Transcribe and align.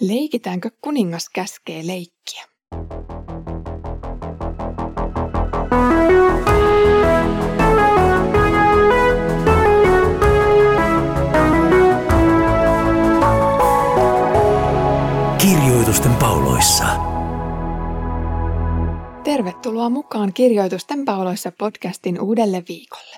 Leikitäänkö 0.00 0.70
kuningas 0.80 1.28
käskee 1.28 1.86
leikkiä? 1.86 2.44
Kirjoitusten 15.38 16.14
pauloissa. 16.14 16.84
Tervetuloa 19.24 19.88
mukaan 19.90 20.32
Kirjoitusten 20.32 21.04
pauloissa 21.04 21.52
podcastin 21.58 22.20
uudelle 22.20 22.62
viikolle. 22.68 23.16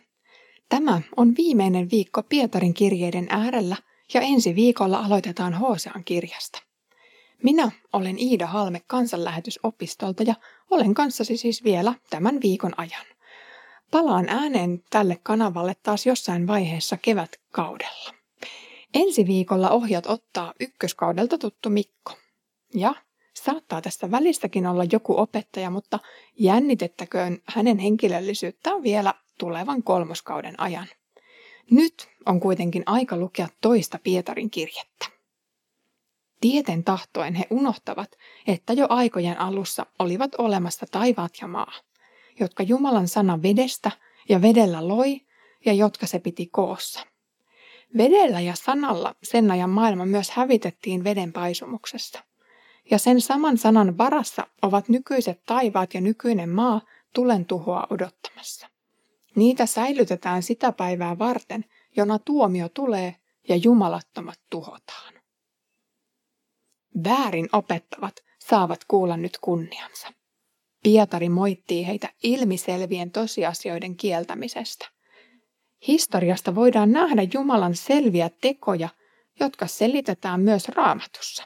Tämä 0.69 1.01
on 1.17 1.35
viimeinen 1.37 1.91
viikko 1.91 2.23
Pietarin 2.23 2.75
kirjeiden 2.75 3.27
äärellä 3.31 3.77
ja 4.15 4.21
ensi 4.21 4.55
viikolla 4.55 4.99
aloitetaan 4.99 5.55
Hosean 5.55 6.05
kirjasta. 6.05 6.68
Minä 7.43 7.71
olen 7.93 8.19
Iida 8.19 8.47
Halme 8.47 8.83
kansanlähetysopistolta 8.87 10.23
ja 10.23 10.35
olen 10.71 10.95
kanssasi 10.95 11.37
siis 11.37 11.65
vielä 11.65 11.95
tämän 12.11 12.41
viikon 12.43 12.73
ajan. 12.77 13.07
Palaan 13.91 14.29
ääneen 14.29 14.83
tälle 14.91 15.19
kanavalle 15.23 15.77
taas 15.83 16.07
jossain 16.07 16.47
vaiheessa 16.47 16.97
kevätkaudella. 16.97 18.15
Ensi 18.95 19.27
viikolla 19.27 19.71
ohjat 19.71 20.07
ottaa 20.07 20.55
ykköskaudelta 20.61 21.39
tuttu 21.39 21.71
Mikko. 21.71 22.13
Ja 22.75 22.95
saattaa 23.35 23.83
tässä 23.83 24.11
välistäkin 24.11 24.67
olla 24.67 24.85
joku 24.93 25.21
opettaja, 25.21 25.71
mutta 25.71 25.99
jännitettäköön 26.39 27.39
hänen 27.45 27.79
henkilöllisyyttään 27.79 28.83
vielä 28.83 29.15
tulevan 29.39 29.83
kolmoskauden 29.83 30.61
ajan. 30.61 30.87
Nyt 31.71 32.09
on 32.27 32.41
kuitenkin 32.41 32.83
aika 32.87 33.17
lukea 33.17 33.49
toista 33.61 33.99
Pietarin 34.03 34.51
kirjettä. 34.51 35.18
Tieten 36.41 36.85
tahtoen 36.85 37.35
he 37.35 37.47
unohtavat, 37.51 38.13
että 38.47 38.73
jo 38.73 38.87
aikojen 38.89 39.41
alussa 39.41 39.87
olivat 39.99 40.35
olemassa 40.39 40.87
taivaat 40.91 41.33
ja 41.41 41.47
maa, 41.47 41.73
jotka 42.41 42.63
Jumalan 42.63 43.09
sana 43.09 43.43
vedestä 43.43 43.91
ja 44.29 44.43
vedellä 44.43 44.89
loi 44.89 45.21
ja 45.67 45.73
jotka 45.73 46.07
se 46.07 46.19
piti 46.19 46.47
koossa. 46.47 47.07
Vedellä 47.97 48.41
ja 48.41 48.55
sanalla 48.55 49.15
sen 49.23 49.51
ajan 49.51 49.71
maailma 49.71 50.07
myös 50.07 50.31
hävitettiin 50.31 51.05
veden 51.05 51.33
paisumuksessa. 51.33 52.25
Ja 52.91 52.99
sen 52.99 53.21
saman 53.21 53.59
sanan 53.59 53.99
varassa 53.99 54.47
ovat 54.63 54.89
nykyiset 54.89 55.43
taivaat 55.47 55.95
ja 55.95 56.01
nykyinen 56.01 56.49
maa 56.49 56.81
tulen 57.15 57.45
tuhoa 57.45 57.87
odottamassa. 57.91 58.69
Niitä 59.37 59.67
säilytetään 59.67 60.43
sitä 60.43 60.73
päivää 60.73 61.19
varten, 61.19 61.65
jona 61.97 62.19
tuomio 62.19 62.69
tulee 62.69 63.17
ja 63.49 63.57
jumalattomat 63.57 64.41
tuhotaan. 64.51 65.18
Väärin 67.05 67.49
opettavat 67.53 68.15
saavat 68.39 68.81
kuulla 68.89 69.17
nyt 69.17 69.39
kunniansa. 69.41 70.09
Pietari 70.83 71.29
moittii 71.29 71.87
heitä 71.87 72.09
ilmiselvien 72.23 73.11
tosiasioiden 73.11 73.97
kieltämisestä. 73.97 74.89
Historiasta 75.89 76.55
voidaan 76.55 76.93
nähdä 76.93 77.23
Jumalan 77.35 77.75
selviä 77.75 78.31
tekoja, 78.41 78.89
jotka 79.41 79.67
selitetään 79.67 80.41
myös 80.41 80.69
raamatussa. 80.69 81.45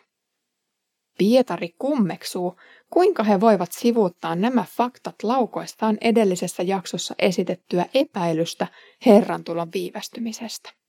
Pietari 1.19 1.75
kummeksuu, 1.79 2.57
kuinka 2.91 3.23
he 3.23 3.41
voivat 3.41 3.73
sivuuttaa 3.73 4.35
nämä 4.35 4.65
faktat 4.77 5.23
laukoistaan 5.23 5.99
edellisessä 6.01 6.63
jaksossa 6.63 7.15
esitettyä 7.19 7.87
epäilystä 7.95 8.67
Herran 9.07 9.45
tulon 9.45 9.73
viivästymisestä. 9.75 10.82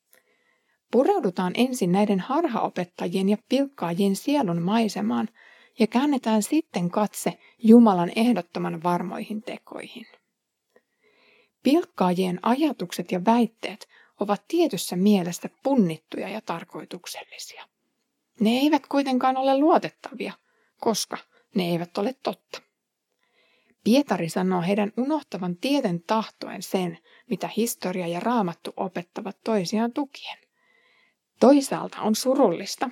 Pureudutaan 0.94 1.54
ensin 1.56 1.92
näiden 1.92 2.20
harhaopettajien 2.20 3.30
ja 3.30 3.38
pilkkaajien 3.50 4.16
sielun 4.16 4.62
maisemaan 4.62 5.30
ja 5.80 5.88
käännetään 5.88 6.44
sitten 6.44 6.90
katse 6.90 7.38
Jumalan 7.58 8.12
ehdottoman 8.16 8.84
varmoihin 8.84 9.44
tekoihin. 9.44 10.06
Pilkkaajien 11.64 12.40
ajatukset 12.42 13.12
ja 13.12 13.26
väitteet 13.26 13.88
ovat 14.20 14.44
tietyssä 14.48 14.96
mielessä 14.96 15.50
punnittuja 15.64 16.30
ja 16.30 16.42
tarkoituksellisia. 16.42 17.68
Ne 18.40 18.50
eivät 18.50 18.88
kuitenkaan 18.88 19.38
ole 19.38 19.58
luotettavia, 19.58 20.34
koska 20.80 21.18
ne 21.56 21.64
eivät 21.64 21.98
ole 21.98 22.16
totta. 22.24 22.62
Pietari 23.84 24.30
sanoo 24.30 24.62
heidän 24.62 24.94
unohtavan 24.98 25.58
tieten 25.58 26.04
tahtoen 26.04 26.64
sen, 26.64 26.98
mitä 27.30 27.50
historia 27.58 28.08
ja 28.08 28.20
raamattu 28.20 28.74
opettavat 28.78 29.38
toisiaan 29.44 29.94
tukien. 29.94 30.43
Toisaalta 31.44 32.02
on 32.02 32.16
surullista, 32.16 32.90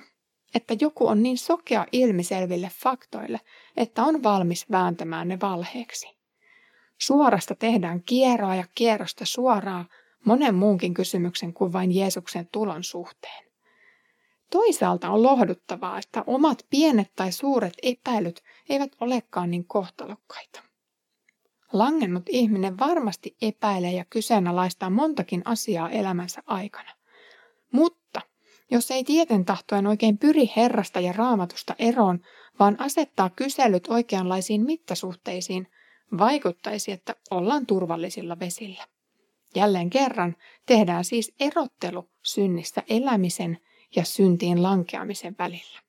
että 0.54 0.76
joku 0.80 1.06
on 1.06 1.22
niin 1.22 1.38
sokea 1.38 1.86
ilmiselville 1.92 2.70
faktoille, 2.82 3.40
että 3.76 4.02
on 4.02 4.22
valmis 4.22 4.70
vääntämään 4.70 5.28
ne 5.28 5.38
valheeksi. 5.42 6.18
Suorasta 6.98 7.54
tehdään 7.54 8.02
kierroa 8.02 8.54
ja 8.54 8.64
kierrosta 8.74 9.24
suoraa 9.24 9.84
monen 10.24 10.54
muunkin 10.54 10.94
kysymyksen 10.94 11.52
kuin 11.52 11.72
vain 11.72 11.96
Jeesuksen 11.96 12.48
tulon 12.52 12.84
suhteen. 12.84 13.44
Toisaalta 14.50 15.10
on 15.10 15.22
lohduttavaa, 15.22 15.98
että 15.98 16.24
omat 16.26 16.66
pienet 16.70 17.12
tai 17.16 17.32
suuret 17.32 17.74
epäilyt 17.82 18.42
eivät 18.68 18.92
olekaan 19.00 19.50
niin 19.50 19.64
kohtalokkaita. 19.64 20.62
Langennut 21.72 22.24
ihminen 22.28 22.78
varmasti 22.78 23.36
epäilee 23.42 23.92
ja 23.92 24.04
kyseenalaistaa 24.04 24.90
montakin 24.90 25.42
asiaa 25.44 25.90
elämänsä 25.90 26.42
aikana. 26.46 26.90
Mutta 27.72 28.01
jos 28.72 28.90
ei 28.90 29.04
tieten 29.04 29.44
tahtoen 29.44 29.86
oikein 29.86 30.18
pyri 30.18 30.52
Herrasta 30.56 31.00
ja 31.00 31.12
raamatusta 31.12 31.74
eroon, 31.78 32.20
vaan 32.58 32.80
asettaa 32.80 33.30
kyselyt 33.30 33.86
oikeanlaisiin 33.88 34.64
mittasuhteisiin, 34.64 35.68
vaikuttaisi, 36.18 36.92
että 36.92 37.16
ollaan 37.30 37.66
turvallisilla 37.66 38.38
vesillä. 38.38 38.86
Jälleen 39.54 39.90
kerran 39.90 40.36
tehdään 40.66 41.04
siis 41.04 41.34
erottelu 41.40 42.10
synnistä 42.22 42.82
elämisen 42.88 43.58
ja 43.96 44.04
syntiin 44.04 44.62
lankeamisen 44.62 45.36
välillä. 45.38 45.80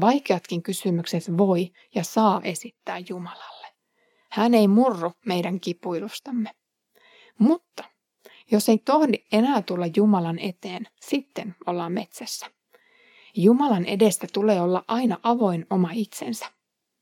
Vaikeatkin 0.00 0.62
kysymykset 0.62 1.38
voi 1.38 1.72
ja 1.94 2.04
saa 2.04 2.40
esittää 2.44 2.98
Jumalalle. 3.08 3.66
Hän 4.30 4.54
ei 4.54 4.68
murru 4.68 5.12
meidän 5.26 5.60
kipuilustamme. 5.60 6.50
Mutta 7.38 7.84
jos 8.50 8.68
ei 8.68 8.78
tohdi 8.78 9.16
enää 9.32 9.62
tulla 9.62 9.86
Jumalan 9.96 10.38
eteen, 10.38 10.88
sitten 11.00 11.54
ollaan 11.66 11.92
metsässä. 11.92 12.46
Jumalan 13.36 13.84
edestä 13.84 14.26
tulee 14.32 14.60
olla 14.60 14.84
aina 14.88 15.18
avoin 15.22 15.66
oma 15.70 15.90
itsensä. 15.92 16.46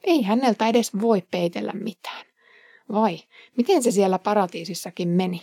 Ei 0.04 0.22
häneltä 0.22 0.68
edes 0.68 1.00
voi 1.00 1.22
peitellä 1.30 1.72
mitään. 1.72 2.26
Vai, 2.92 3.18
miten 3.56 3.82
se 3.82 3.90
siellä 3.90 4.18
paratiisissakin 4.18 5.08
meni? 5.08 5.42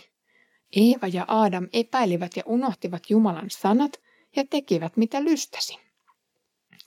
Eeva 0.76 1.06
ja 1.12 1.24
Aadam 1.28 1.68
epäilivät 1.72 2.36
ja 2.36 2.42
unohtivat 2.46 3.10
Jumalan 3.10 3.50
sanat 3.50 4.00
ja 4.36 4.44
tekivät 4.50 4.96
mitä 4.96 5.24
lystäsi. 5.24 5.78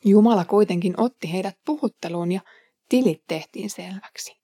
Jumala 0.06 0.46
kuitenkin 0.46 0.94
otti 0.98 1.32
heidät 1.32 1.58
puhutteluun 1.66 2.32
ja 2.32 2.42
tilit 2.90 3.24
tehtiin 3.28 3.70
selväksi. 3.70 4.38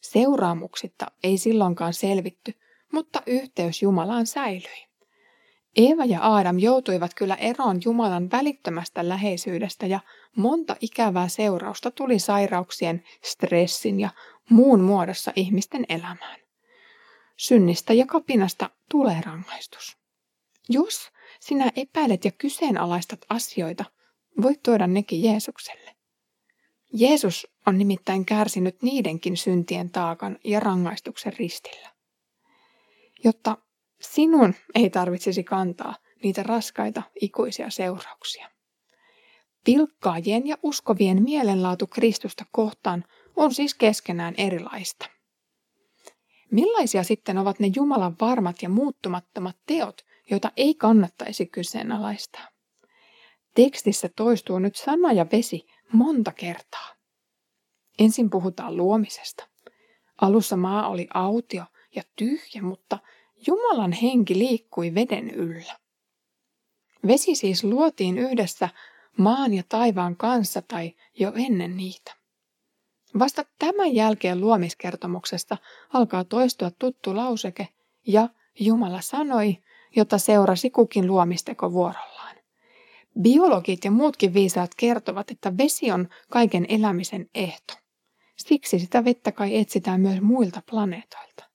Seuraamuksitta 0.00 1.06
ei 1.22 1.38
silloinkaan 1.38 1.94
selvitty, 1.94 2.54
mutta 2.92 3.22
yhteys 3.26 3.82
Jumalaan 3.82 4.26
säilyi. 4.26 4.86
Eeva 5.76 6.04
ja 6.04 6.20
Aadam 6.20 6.58
joutuivat 6.58 7.14
kyllä 7.14 7.34
eroon 7.34 7.80
Jumalan 7.84 8.30
välittömästä 8.30 9.08
läheisyydestä 9.08 9.86
ja 9.86 10.00
monta 10.36 10.76
ikävää 10.80 11.28
seurausta 11.28 11.90
tuli 11.90 12.18
sairauksien, 12.18 13.04
stressin 13.24 14.00
ja 14.00 14.10
muun 14.50 14.80
muodossa 14.80 15.32
ihmisten 15.36 15.86
elämään. 15.88 16.40
Synnistä 17.36 17.92
ja 17.92 18.06
kapinasta 18.06 18.70
tulee 18.90 19.20
rangaistus. 19.26 19.96
Jos 20.68 21.10
sinä 21.40 21.72
epäilet 21.76 22.24
ja 22.24 22.32
kyseenalaistat 22.32 23.20
asioita, 23.28 23.84
voit 24.42 24.62
tuoda 24.62 24.86
nekin 24.86 25.22
Jeesukselle. 25.22 25.96
Jeesus 26.92 27.46
on 27.66 27.78
nimittäin 27.78 28.24
kärsinyt 28.24 28.82
niidenkin 28.82 29.36
syntien 29.36 29.90
taakan 29.90 30.38
ja 30.44 30.60
rangaistuksen 30.60 31.32
ristillä. 31.38 31.88
Jotta 33.24 33.56
sinun 34.00 34.54
ei 34.74 34.90
tarvitsisi 34.90 35.44
kantaa 35.44 35.94
niitä 36.22 36.42
raskaita 36.42 37.02
ikuisia 37.20 37.70
seurauksia. 37.70 38.50
Pilkkaajien 39.64 40.46
ja 40.46 40.56
uskovien 40.62 41.22
mielenlaatu 41.22 41.86
Kristusta 41.86 42.44
kohtaan 42.52 43.04
on 43.36 43.54
siis 43.54 43.74
keskenään 43.74 44.34
erilaista. 44.38 45.06
Millaisia 46.50 47.02
sitten 47.02 47.38
ovat 47.38 47.60
ne 47.60 47.70
Jumalan 47.76 48.16
varmat 48.20 48.62
ja 48.62 48.68
muuttumattomat 48.68 49.56
teot, 49.66 50.02
joita 50.30 50.52
ei 50.56 50.74
kannattaisi 50.74 51.46
kyseenalaistaa? 51.46 52.48
Tekstissä 53.54 54.08
toistuu 54.16 54.58
nyt 54.58 54.76
sana 54.76 55.12
ja 55.12 55.26
vesi 55.32 55.66
monta 55.92 56.32
kertaa. 56.32 56.94
Ensin 57.98 58.30
puhutaan 58.30 58.76
luomisesta. 58.76 59.48
Alussa 60.20 60.56
maa 60.56 60.88
oli 60.88 61.08
autio 61.14 61.64
ja 61.96 62.02
tyhjä, 62.16 62.62
mutta 62.62 62.98
Jumalan 63.46 63.92
henki 63.92 64.38
liikkui 64.38 64.94
veden 64.94 65.30
yllä. 65.30 65.78
Vesi 67.06 67.34
siis 67.34 67.64
luotiin 67.64 68.18
yhdessä 68.18 68.68
maan 69.18 69.54
ja 69.54 69.62
taivaan 69.68 70.16
kanssa 70.16 70.62
tai 70.62 70.94
jo 71.18 71.32
ennen 71.36 71.76
niitä. 71.76 72.16
Vasta 73.18 73.44
tämän 73.58 73.94
jälkeen 73.94 74.40
luomiskertomuksesta 74.40 75.58
alkaa 75.92 76.24
toistua 76.24 76.70
tuttu 76.78 77.16
lauseke 77.16 77.68
ja 78.06 78.28
Jumala 78.60 79.00
sanoi, 79.00 79.58
jota 79.96 80.18
seurasi 80.18 80.70
kukin 80.70 81.06
luomisteko 81.06 81.72
vuorollaan. 81.72 82.36
Biologit 83.20 83.84
ja 83.84 83.90
muutkin 83.90 84.34
viisaat 84.34 84.70
kertovat, 84.76 85.30
että 85.30 85.56
vesi 85.58 85.90
on 85.90 86.08
kaiken 86.30 86.66
elämisen 86.68 87.30
ehto. 87.34 87.74
Siksi 88.36 88.78
sitä 88.78 89.04
vettä 89.04 89.32
kai 89.32 89.56
etsitään 89.56 90.00
myös 90.00 90.20
muilta 90.20 90.62
planeetoilta. 90.70 91.51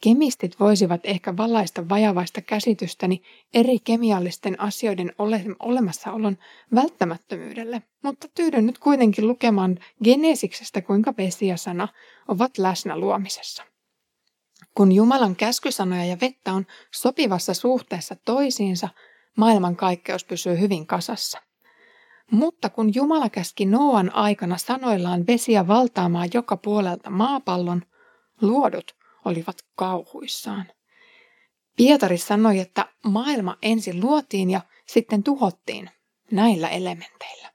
Kemistit 0.00 0.60
voisivat 0.60 1.00
ehkä 1.04 1.36
valaista 1.36 1.88
vajavaista 1.88 2.40
käsitystäni 2.40 3.22
eri 3.54 3.78
kemiallisten 3.78 4.60
asioiden 4.60 5.12
ole- 5.18 5.44
olemassaolon 5.58 6.38
välttämättömyydelle, 6.74 7.82
mutta 8.02 8.28
tyydyn 8.34 8.66
nyt 8.66 8.78
kuitenkin 8.78 9.28
lukemaan 9.28 9.78
geneesiksestä, 10.04 10.82
kuinka 10.82 11.14
vesi 11.18 11.46
ja 11.46 11.56
sana 11.56 11.88
ovat 12.28 12.58
läsnä 12.58 12.98
luomisessa. 12.98 13.64
Kun 14.74 14.92
Jumalan 14.92 15.36
käskysanoja 15.36 16.04
ja 16.04 16.16
vettä 16.20 16.52
on 16.52 16.66
sopivassa 16.94 17.54
suhteessa 17.54 18.16
toisiinsa, 18.24 18.88
maailman 19.36 19.76
kaikkeus 19.76 20.24
pysyy 20.24 20.60
hyvin 20.60 20.86
kasassa. 20.86 21.42
Mutta 22.30 22.68
kun 22.68 22.94
Jumala 22.94 23.30
käski 23.30 23.66
Noan 23.66 24.14
aikana 24.14 24.58
sanoillaan 24.58 25.26
vesiä 25.26 25.68
valtaamaan 25.68 26.28
joka 26.34 26.56
puolelta 26.56 27.10
maapallon, 27.10 27.82
luodut 28.40 28.97
olivat 29.28 29.56
kauhuissaan. 29.76 30.66
Pietari 31.76 32.18
sanoi, 32.18 32.58
että 32.58 32.86
maailma 33.04 33.56
ensin 33.62 34.00
luotiin 34.00 34.50
ja 34.50 34.60
sitten 34.86 35.22
tuhottiin 35.22 35.90
näillä 36.30 36.68
elementeillä. 36.68 37.52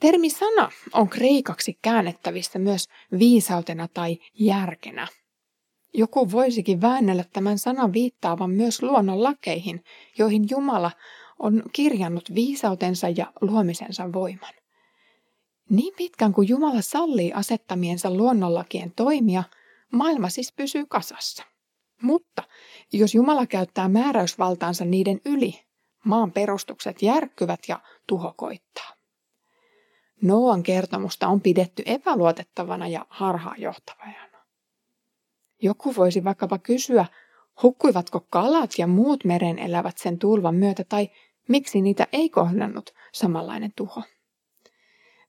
Termi 0.00 0.30
sana 0.30 0.70
on 0.92 1.08
kreikaksi 1.08 1.78
käännettävissä 1.82 2.58
myös 2.58 2.88
viisautena 3.18 3.88
tai 3.88 4.18
järkenä. 4.34 5.08
Joku 5.94 6.30
voisikin 6.30 6.80
väännellä 6.80 7.24
tämän 7.32 7.58
sanan 7.58 7.92
viittaavan 7.92 8.50
myös 8.50 8.82
luonnonlakeihin, 8.82 9.84
joihin 10.18 10.44
Jumala 10.50 10.90
on 11.38 11.62
kirjannut 11.72 12.34
viisautensa 12.34 13.08
ja 13.08 13.32
luomisensa 13.40 14.12
voiman. 14.12 14.54
Niin 15.70 15.94
pitkän 15.96 16.32
kuin 16.32 16.48
Jumala 16.48 16.82
sallii 16.82 17.32
asettamiensa 17.32 18.10
luonnonlakien 18.10 18.92
toimia, 18.96 19.44
maailma 19.92 20.28
siis 20.28 20.52
pysyy 20.52 20.86
kasassa. 20.86 21.44
Mutta 22.02 22.42
jos 22.92 23.14
Jumala 23.14 23.46
käyttää 23.46 23.88
määräysvaltaansa 23.88 24.84
niiden 24.84 25.20
yli, 25.24 25.60
maan 26.04 26.32
perustukset 26.32 27.02
järkkyvät 27.02 27.60
ja 27.68 27.80
tuho 28.06 28.34
koittaa. 28.36 28.92
Noan 30.22 30.62
kertomusta 30.62 31.28
on 31.28 31.40
pidetty 31.40 31.82
epäluotettavana 31.86 32.88
ja 32.88 33.06
harhaanjohtavana. 33.08 34.14
Joku 35.62 35.96
voisi 35.96 36.24
vaikkapa 36.24 36.58
kysyä, 36.58 37.06
hukkuivatko 37.62 38.26
kalat 38.30 38.70
ja 38.78 38.86
muut 38.86 39.24
meren 39.24 39.58
elävät 39.58 39.98
sen 39.98 40.18
tulvan 40.18 40.54
myötä 40.54 40.84
tai 40.84 41.10
miksi 41.48 41.82
niitä 41.82 42.06
ei 42.12 42.28
kohdannut 42.30 42.90
samanlainen 43.12 43.72
tuho. 43.76 44.02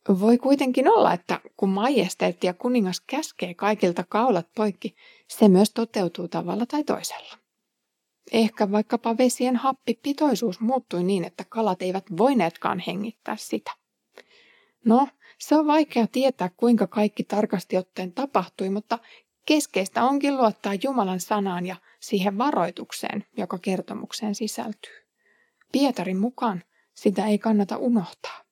Voi 0.09 0.37
kuitenkin 0.37 0.87
olla, 0.87 1.13
että 1.13 1.39
kun 1.57 1.69
majesteetti 1.69 2.47
ja 2.47 2.53
kuningas 2.53 3.01
käskee 3.07 3.53
kaikilta 3.53 4.03
kaulat 4.09 4.47
poikki, 4.55 4.95
se 5.27 5.47
myös 5.47 5.71
toteutuu 5.71 6.27
tavalla 6.27 6.65
tai 6.65 6.83
toisella. 6.83 7.37
Ehkä 8.31 8.71
vaikkapa 8.71 9.17
vesien 9.17 9.55
happipitoisuus 9.55 10.59
muuttui 10.59 11.03
niin, 11.03 11.23
että 11.23 11.45
kalat 11.49 11.81
eivät 11.81 12.05
voineetkaan 12.17 12.79
hengittää 12.79 13.35
sitä. 13.35 13.71
No, 14.85 15.07
se 15.39 15.55
on 15.55 15.67
vaikea 15.67 16.07
tietää, 16.07 16.49
kuinka 16.57 16.87
kaikki 16.87 17.23
tarkasti 17.23 17.77
ottaen 17.77 18.11
tapahtui, 18.11 18.69
mutta 18.69 18.99
keskeistä 19.45 20.03
onkin 20.03 20.37
luottaa 20.37 20.73
Jumalan 20.83 21.19
sanaan 21.19 21.65
ja 21.65 21.75
siihen 21.99 22.37
varoitukseen, 22.37 23.25
joka 23.37 23.57
kertomukseen 23.57 24.35
sisältyy. 24.35 24.93
Pietarin 25.71 26.17
mukaan 26.17 26.63
sitä 26.93 27.25
ei 27.25 27.39
kannata 27.39 27.77
unohtaa. 27.77 28.42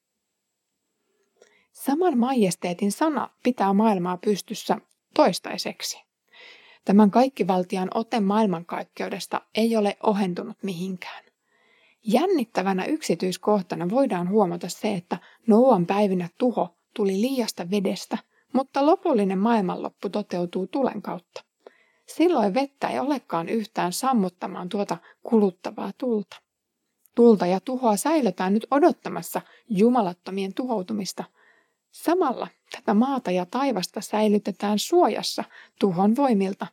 Saman 1.85 2.17
majesteetin 2.17 2.91
sana 2.91 3.29
pitää 3.43 3.73
maailmaa 3.73 4.17
pystyssä 4.17 4.77
toistaiseksi. 5.13 6.03
Tämän 6.85 7.11
kaikkivaltian 7.11 7.89
ote 7.93 8.19
maailmankaikkeudesta 8.19 9.41
ei 9.55 9.77
ole 9.77 9.97
ohentunut 10.03 10.57
mihinkään. 10.63 11.23
Jännittävänä 12.03 12.85
yksityiskohtana 12.85 13.89
voidaan 13.89 14.29
huomata 14.29 14.69
se, 14.69 14.93
että 14.93 15.17
Noan 15.47 15.85
päivinä 15.85 16.29
tuho 16.37 16.75
tuli 16.95 17.21
liiasta 17.21 17.69
vedestä, 17.71 18.17
mutta 18.53 18.85
lopullinen 18.85 19.39
maailmanloppu 19.39 20.09
toteutuu 20.09 20.67
tulen 20.67 21.01
kautta. 21.01 21.43
Silloin 22.05 22.53
vettä 22.53 22.87
ei 22.87 22.99
olekaan 22.99 23.49
yhtään 23.49 23.93
sammuttamaan 23.93 24.69
tuota 24.69 24.97
kuluttavaa 25.23 25.91
tulta. 25.97 26.37
Tulta 27.15 27.45
ja 27.45 27.59
tuhoa 27.59 27.97
säilytään 27.97 28.53
nyt 28.53 28.67
odottamassa 28.71 29.41
jumalattomien 29.69 30.53
tuhoutumista– 30.53 31.23
Samalla 31.91 32.47
tätä 32.71 32.93
maata 32.93 33.31
ja 33.31 33.45
taivasta 33.45 34.01
säilytetään 34.01 34.79
suojassa 34.79 35.43
tuhon 35.79 36.15
voimilta, 36.15 36.67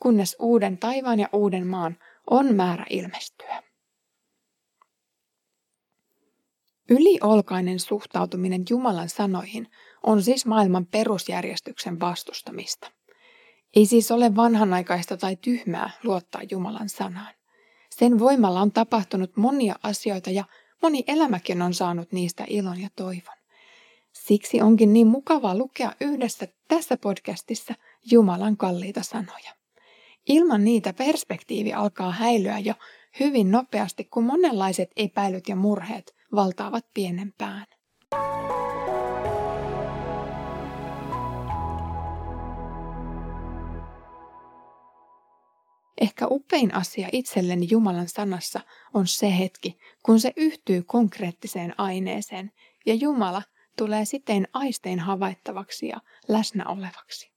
kunnes 0.00 0.36
uuden 0.38 0.78
taivaan 0.78 1.20
ja 1.20 1.28
uuden 1.32 1.66
maan 1.66 1.98
on 2.30 2.54
määrä 2.54 2.86
ilmestyä. 2.90 3.62
Yliolkainen 6.90 7.80
suhtautuminen 7.80 8.64
Jumalan 8.70 9.08
sanoihin 9.08 9.70
on 10.02 10.22
siis 10.22 10.46
maailman 10.46 10.86
perusjärjestyksen 10.86 12.00
vastustamista. 12.00 12.90
Ei 13.76 13.86
siis 13.86 14.10
ole 14.10 14.36
vanhanaikaista 14.36 15.16
tai 15.16 15.36
tyhmää 15.36 15.90
luottaa 16.04 16.40
Jumalan 16.50 16.88
sanaan. 16.88 17.34
Sen 17.90 18.18
voimalla 18.18 18.60
on 18.60 18.72
tapahtunut 18.72 19.36
monia 19.36 19.74
asioita 19.82 20.30
ja 20.30 20.44
moni 20.82 21.04
elämäkin 21.06 21.62
on 21.62 21.74
saanut 21.74 22.12
niistä 22.12 22.44
ilon 22.48 22.80
ja 22.80 22.88
toivon. 22.96 23.33
Siksi 24.26 24.62
onkin 24.62 24.92
niin 24.92 25.06
mukavaa 25.06 25.58
lukea 25.58 25.92
yhdessä 26.00 26.48
tässä 26.68 26.96
podcastissa 26.96 27.74
Jumalan 28.10 28.56
kalliita 28.56 29.02
sanoja. 29.02 29.52
Ilman 30.28 30.64
niitä 30.64 30.92
perspektiivi 30.92 31.72
alkaa 31.72 32.10
häilyä 32.10 32.58
jo 32.58 32.74
hyvin 33.20 33.50
nopeasti, 33.50 34.04
kun 34.04 34.24
monenlaiset 34.24 34.90
epäilyt 34.96 35.48
ja 35.48 35.56
murheet 35.56 36.14
valtaavat 36.34 36.84
pienen 36.94 37.34
pään. 37.38 37.66
Ehkä 46.00 46.26
upein 46.30 46.74
asia 46.74 47.08
itselleni 47.12 47.66
Jumalan 47.70 48.08
sanassa 48.08 48.60
on 48.94 49.06
se 49.06 49.38
hetki, 49.38 49.78
kun 50.02 50.20
se 50.20 50.32
yhtyy 50.36 50.82
konkreettiseen 50.82 51.74
aineeseen 51.78 52.52
ja 52.86 52.94
Jumala 52.94 53.42
tulee 53.76 54.04
siten 54.04 54.48
aistein 54.52 55.00
havaittavaksi 55.00 55.88
ja 55.88 56.00
läsnä 56.28 56.64
olevaksi. 56.66 57.32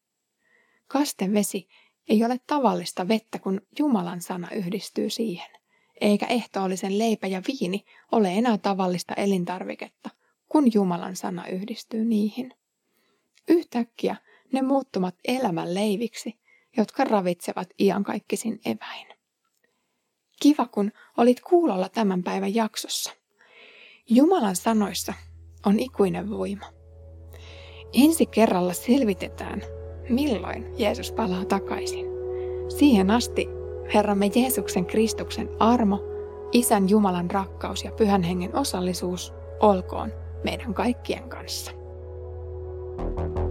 Kastevesi 0.88 1.68
ei 2.10 2.26
ole 2.26 2.40
tavallista 2.48 3.08
vettä, 3.08 3.40
kun 3.40 3.62
Jumalan 3.80 4.22
sana 4.22 4.52
yhdistyy 4.52 5.10
siihen, 5.10 5.50
eikä 6.02 6.26
ehtoollisen 6.26 7.00
leipä 7.00 7.28
ja 7.28 7.42
viini 7.48 7.86
ole 8.12 8.34
enää 8.34 8.58
tavallista 8.58 9.14
elintarviketta, 9.14 10.10
kun 10.50 10.74
Jumalan 10.74 11.16
sana 11.16 11.48
yhdistyy 11.48 12.06
niihin. 12.06 12.54
Yhtäkkiä 13.48 14.16
ne 14.52 14.62
muuttumat 14.62 15.16
elämän 15.28 15.74
leiviksi, 15.74 16.40
jotka 16.78 17.04
ravitsevat 17.04 17.70
iankaikkisin 17.80 18.62
eväin. 18.66 19.08
Kiva, 20.42 20.66
kun 20.66 20.92
olit 21.18 21.42
kuulolla 21.42 21.90
tämän 21.90 22.24
päivän 22.24 22.56
jaksossa. 22.56 23.14
Jumalan 24.10 24.56
sanoissa 24.56 25.14
on 25.68 25.80
ikuinen 25.80 26.30
voima. 26.30 26.66
Ensi 27.94 28.26
kerralla 28.26 28.74
selvitetään, 28.74 29.62
milloin 30.10 30.66
Jeesus 30.78 31.12
palaa 31.12 31.46
takaisin. 31.46 32.06
Siihen 32.78 33.12
asti 33.12 33.50
Herramme 33.94 34.32
Jeesuksen 34.36 34.86
Kristuksen 34.86 35.50
armo, 35.60 36.04
Isän 36.52 36.90
Jumalan 36.90 37.32
rakkaus 37.32 37.84
ja 37.84 37.92
Pyhän 37.92 38.24
Hengen 38.24 38.56
osallisuus 38.56 39.34
olkoon 39.60 40.12
meidän 40.44 40.74
kaikkien 40.74 41.30
kanssa. 41.30 41.72
thank 42.98 43.38
you 43.38 43.47